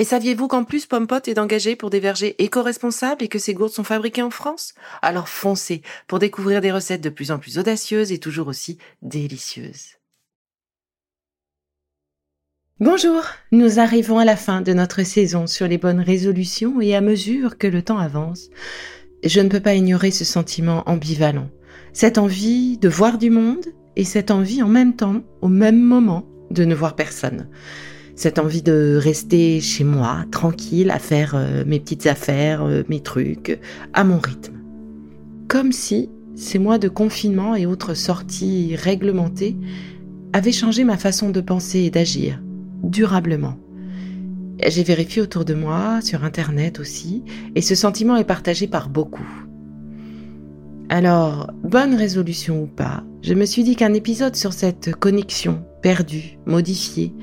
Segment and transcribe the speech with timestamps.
[0.00, 3.72] Et saviez-vous qu'en plus Pompot est engagé pour des vergers éco-responsables et que ces gourdes
[3.72, 4.74] sont fabriquées en France?
[5.02, 9.96] Alors foncez pour découvrir des recettes de plus en plus audacieuses et toujours aussi délicieuses.
[12.78, 17.00] Bonjour, nous arrivons à la fin de notre saison sur les bonnes résolutions et à
[17.00, 18.50] mesure que le temps avance,
[19.24, 21.50] je ne peux pas ignorer ce sentiment ambivalent,
[21.92, 26.24] cette envie de voir du monde et cette envie en même temps, au même moment,
[26.52, 27.48] de ne voir personne
[28.18, 32.98] cette envie de rester chez moi, tranquille, à faire euh, mes petites affaires, euh, mes
[32.98, 33.60] trucs,
[33.92, 34.54] à mon rythme.
[35.46, 39.56] Comme si ces mois de confinement et autres sorties réglementées
[40.32, 42.42] avaient changé ma façon de penser et d'agir,
[42.82, 43.56] durablement.
[44.66, 47.22] J'ai vérifié autour de moi, sur Internet aussi,
[47.54, 49.30] et ce sentiment est partagé par beaucoup.
[50.88, 56.36] Alors, bonne résolution ou pas, je me suis dit qu'un épisode sur cette connexion perdue,
[56.46, 57.14] modifiée,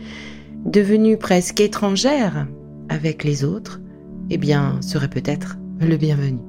[0.66, 2.47] devenue presque étrangère
[2.89, 3.81] avec les autres,
[4.30, 6.39] eh bien, serait peut-être le bienvenu.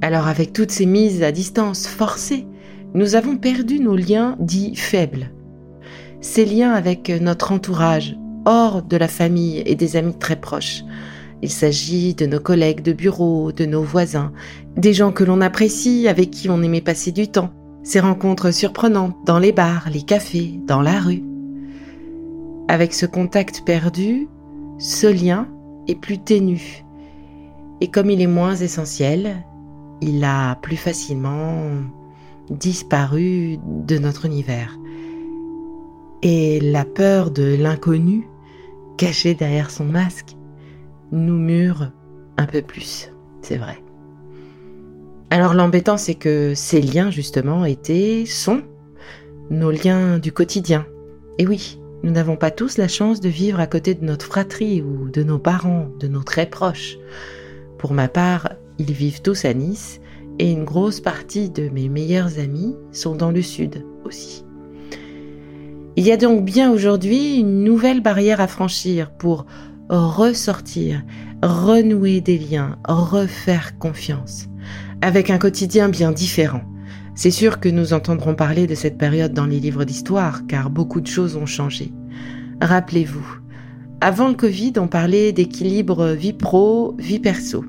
[0.00, 2.46] Alors avec toutes ces mises à distance forcées,
[2.94, 5.30] nous avons perdu nos liens dits faibles.
[6.20, 10.82] Ces liens avec notre entourage, hors de la famille et des amis très proches.
[11.42, 14.32] Il s'agit de nos collègues de bureau, de nos voisins,
[14.76, 19.16] des gens que l'on apprécie, avec qui on aimait passer du temps, ces rencontres surprenantes
[19.26, 21.22] dans les bars, les cafés, dans la rue.
[22.68, 24.28] Avec ce contact perdu,
[24.78, 25.48] ce lien
[25.88, 26.84] est plus ténu.
[27.80, 29.44] Et comme il est moins essentiel,
[30.00, 31.64] il a plus facilement
[32.50, 34.78] disparu de notre univers.
[36.22, 38.28] Et la peur de l'inconnu,
[38.96, 40.36] cachée derrière son masque,
[41.10, 41.90] nous mure
[42.36, 43.12] un peu plus,
[43.42, 43.82] c'est vrai.
[45.30, 48.62] Alors l'embêtant, c'est que ces liens, justement, étaient, sont
[49.50, 50.86] nos liens du quotidien.
[51.38, 54.82] Et oui, nous n'avons pas tous la chance de vivre à côté de notre fratrie
[54.82, 56.98] ou de nos parents, de nos très proches.
[57.78, 60.00] Pour ma part, ils vivent tous à Nice
[60.38, 64.44] et une grosse partie de mes meilleurs amis sont dans le sud aussi.
[65.96, 69.46] Il y a donc bien aujourd'hui une nouvelle barrière à franchir pour
[69.88, 71.02] ressortir,
[71.42, 74.46] renouer des liens, refaire confiance,
[75.02, 76.62] avec un quotidien bien différent.
[77.14, 81.00] C'est sûr que nous entendrons parler de cette période dans les livres d'histoire, car beaucoup
[81.00, 81.92] de choses ont changé.
[82.62, 83.26] Rappelez-vous,
[84.00, 87.64] avant le Covid, on parlait d'équilibre vie pro, vie perso.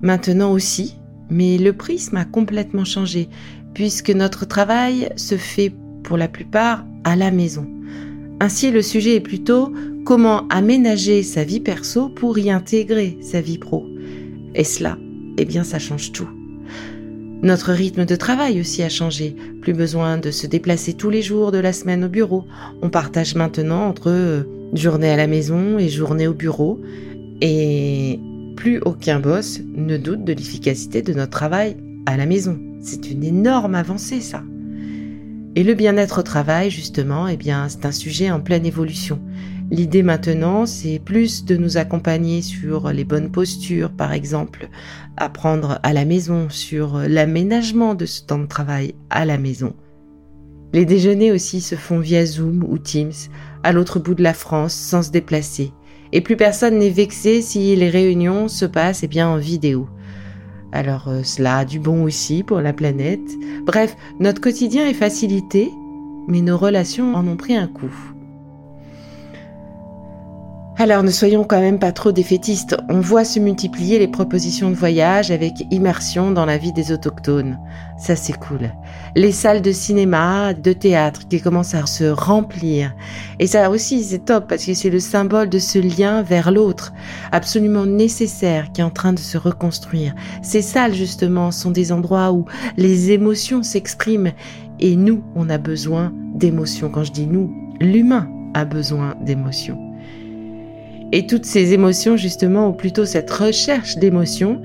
[0.00, 0.96] Maintenant aussi,
[1.28, 3.28] mais le prisme a complètement changé,
[3.74, 5.72] puisque notre travail se fait
[6.04, 7.66] pour la plupart à la maison.
[8.40, 9.72] Ainsi, le sujet est plutôt
[10.04, 13.86] comment aménager sa vie perso pour y intégrer sa vie pro.
[14.54, 14.98] Et cela,
[15.36, 16.28] eh bien, ça change tout.
[17.42, 19.34] Notre rythme de travail aussi a changé.
[19.60, 22.44] Plus besoin de se déplacer tous les jours de la semaine au bureau.
[22.82, 24.44] On partage maintenant entre euh,
[24.74, 26.80] journée à la maison et journée au bureau.
[27.40, 28.20] Et
[28.56, 31.76] plus aucun boss ne doute de l'efficacité de notre travail
[32.06, 32.60] à la maison.
[32.80, 34.44] C'est une énorme avancée, ça.
[35.56, 39.20] Et le bien-être au travail, justement, eh bien, c'est un sujet en pleine évolution.
[39.72, 44.68] L'idée maintenant, c'est plus de nous accompagner sur les bonnes postures, par exemple,
[45.16, 49.72] apprendre à la maison sur l'aménagement de ce temps de travail à la maison.
[50.74, 53.14] Les déjeuners aussi se font via Zoom ou Teams,
[53.62, 55.72] à l'autre bout de la France, sans se déplacer.
[56.12, 59.88] Et plus personne n'est vexé si les réunions se passent eh bien, en vidéo.
[60.72, 63.38] Alors euh, cela a du bon aussi pour la planète.
[63.64, 65.70] Bref, notre quotidien est facilité,
[66.28, 68.11] mais nos relations en ont pris un coup.
[70.78, 74.74] Alors ne soyons quand même pas trop défaitistes, on voit se multiplier les propositions de
[74.74, 77.58] voyage avec immersion dans la vie des autochtones.
[77.98, 78.70] Ça c'est cool.
[79.14, 82.94] Les salles de cinéma, de théâtre qui commencent à se remplir.
[83.38, 86.94] Et ça aussi c'est top parce que c'est le symbole de ce lien vers l'autre,
[87.32, 90.14] absolument nécessaire qui est en train de se reconstruire.
[90.40, 92.46] Ces salles justement sont des endroits où
[92.78, 94.32] les émotions s'expriment
[94.80, 96.88] Et nous, on a besoin d'émotions.
[96.88, 99.91] Quand je dis nous, l'humain a besoin d'émotions.
[101.12, 104.62] Et toutes ces émotions, justement, ou plutôt cette recherche d'émotions,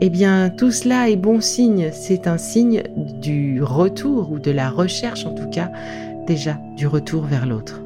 [0.00, 1.90] eh bien, tout cela est bon signe.
[1.92, 2.82] C'est un signe
[3.22, 5.70] du retour, ou de la recherche en tout cas,
[6.26, 7.80] déjà du retour vers l'autre.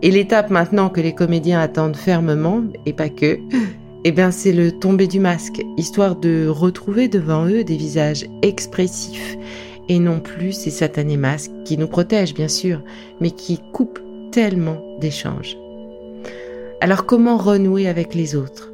[0.00, 3.38] Et l'étape maintenant que les comédiens attendent fermement, et pas que,
[4.04, 9.36] eh bien, c'est le tomber du masque, histoire de retrouver devant eux des visages expressifs
[9.88, 12.80] et non plus ces satanés masques qui nous protègent, bien sûr,
[13.20, 14.00] mais qui coupent
[14.30, 15.56] tellement d'échanges.
[16.82, 18.72] Alors comment renouer avec les autres?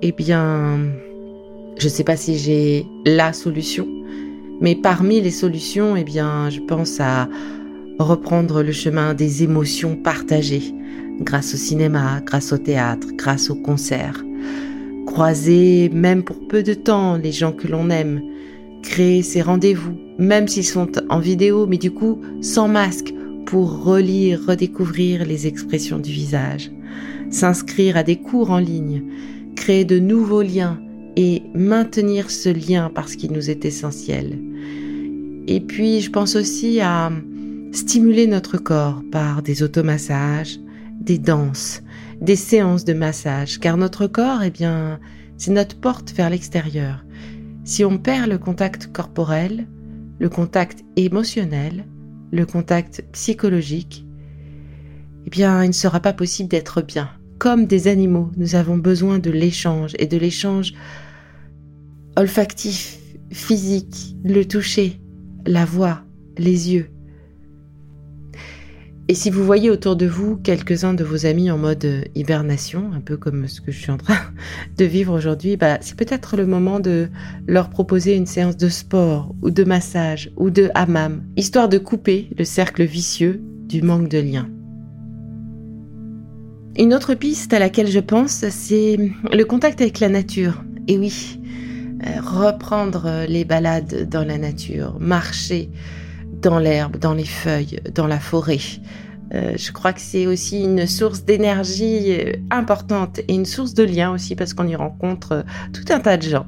[0.00, 0.78] Eh bien,
[1.76, 3.88] je ne sais pas si j'ai la solution,
[4.60, 7.28] mais parmi les solutions, eh bien, je pense à
[7.98, 10.72] reprendre le chemin des émotions partagées,
[11.22, 14.22] grâce au cinéma, grâce au théâtre, grâce au concert.
[15.06, 18.22] Croiser, même pour peu de temps, les gens que l'on aime.
[18.84, 23.12] Créer ces rendez-vous, même s'ils sont en vidéo, mais du coup sans masque,
[23.46, 26.70] pour relire, redécouvrir les expressions du visage
[27.32, 29.02] s'inscrire à des cours en ligne,
[29.56, 30.80] créer de nouveaux liens
[31.16, 34.38] et maintenir ce lien parce qu'il nous est essentiel.
[35.48, 37.10] Et puis, je pense aussi à
[37.72, 40.60] stimuler notre corps par des automassages,
[41.00, 41.82] des danses,
[42.20, 45.00] des séances de massage, car notre corps, eh bien,
[45.38, 47.04] c'est notre porte vers l'extérieur.
[47.64, 49.66] Si on perd le contact corporel,
[50.18, 51.86] le contact émotionnel,
[52.30, 54.06] le contact psychologique,
[55.26, 57.10] eh bien, il ne sera pas possible d'être bien
[57.42, 60.74] comme des animaux, nous avons besoin de l'échange et de l'échange
[62.14, 63.00] olfactif,
[63.32, 65.00] physique, le toucher,
[65.44, 66.04] la voix,
[66.38, 66.88] les yeux.
[69.08, 73.00] Et si vous voyez autour de vous quelques-uns de vos amis en mode hibernation, un
[73.00, 74.20] peu comme ce que je suis en train
[74.78, 77.08] de vivre aujourd'hui, bah, c'est peut-être le moment de
[77.48, 82.28] leur proposer une séance de sport ou de massage ou de hammam, histoire de couper
[82.38, 84.48] le cercle vicieux du manque de lien.
[86.78, 88.96] Une autre piste à laquelle je pense, c'est
[89.30, 90.64] le contact avec la nature.
[90.88, 91.38] Et oui,
[92.06, 95.68] euh, reprendre les balades dans la nature, marcher
[96.40, 98.58] dans l'herbe, dans les feuilles, dans la forêt.
[99.34, 103.82] Euh, je crois que c'est aussi une source d'énergie euh, importante et une source de
[103.82, 106.46] lien aussi parce qu'on y rencontre tout un tas de gens.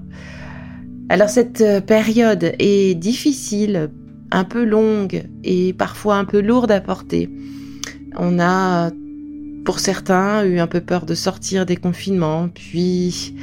[1.10, 3.90] Alors cette période est difficile,
[4.30, 7.28] un peu longue et parfois un peu lourde à porter.
[8.16, 8.90] On a
[9.64, 13.34] pour certains, eu un peu peur de sortir des confinements, puis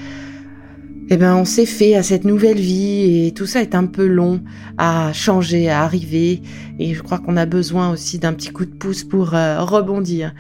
[1.10, 4.06] eh ben on s'est fait à cette nouvelle vie et tout ça est un peu
[4.06, 4.42] long
[4.78, 6.42] à changer, à arriver
[6.80, 10.34] et je crois qu'on a besoin aussi d'un petit coup de pouce pour euh, rebondir.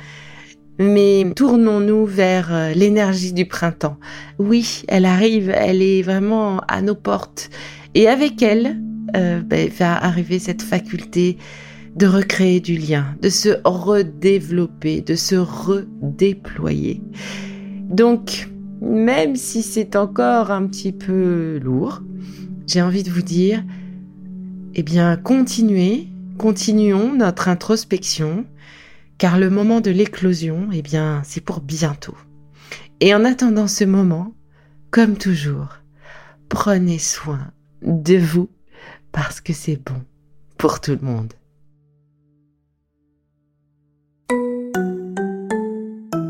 [0.79, 3.97] Mais tournons-nous vers euh, l'énergie du printemps.
[4.39, 7.49] Oui, elle arrive, elle est vraiment à nos portes
[7.93, 8.77] et avec elle
[9.15, 11.37] euh, ben, va arriver cette faculté
[11.95, 17.01] de recréer du lien, de se redévelopper, de se redéployer.
[17.89, 18.49] Donc,
[18.81, 22.01] même si c'est encore un petit peu lourd,
[22.67, 23.63] j'ai envie de vous dire,
[24.73, 26.07] eh bien, continuez,
[26.37, 28.45] continuons notre introspection,
[29.17, 32.15] car le moment de l'éclosion, eh bien, c'est pour bientôt.
[33.01, 34.33] Et en attendant ce moment,
[34.89, 35.77] comme toujours,
[36.49, 38.49] prenez soin de vous,
[39.11, 40.01] parce que c'est bon
[40.57, 41.33] pour tout le monde.